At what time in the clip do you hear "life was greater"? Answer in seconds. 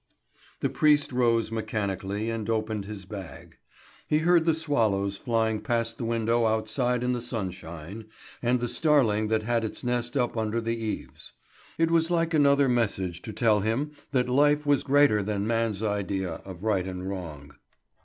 14.27-15.21